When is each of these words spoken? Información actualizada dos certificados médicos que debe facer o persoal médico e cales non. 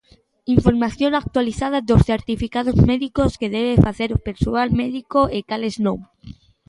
Información 0.55 1.13
actualizada 1.13 1.81
dos 1.89 2.01
certificados 2.11 2.75
médicos 2.87 3.37
que 3.39 3.53
debe 3.57 3.75
facer 3.85 4.09
o 4.13 4.23
persoal 4.27 4.67
médico 4.81 5.19
e 5.37 5.39
cales 5.49 5.75
non. 5.85 5.97